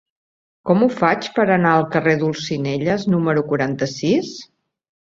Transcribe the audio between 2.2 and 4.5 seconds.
d'Olzinelles número quaranta-sis?